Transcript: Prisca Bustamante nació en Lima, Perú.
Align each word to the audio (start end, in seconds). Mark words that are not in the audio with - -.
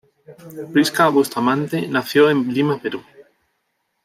Prisca 0.73 1.09
Bustamante 1.11 1.87
nació 1.87 2.31
en 2.31 2.51
Lima, 2.51 2.79
Perú. 2.79 3.03